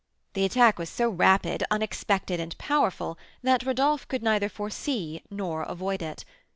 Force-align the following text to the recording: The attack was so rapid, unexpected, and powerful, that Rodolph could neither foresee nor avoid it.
The 0.33 0.45
attack 0.45 0.79
was 0.79 0.89
so 0.89 1.11
rapid, 1.11 1.63
unexpected, 1.69 2.39
and 2.39 2.57
powerful, 2.57 3.19
that 3.43 3.61
Rodolph 3.67 4.07
could 4.07 4.23
neither 4.23 4.49
foresee 4.49 5.21
nor 5.29 5.61
avoid 5.61 6.01
it. 6.01 6.25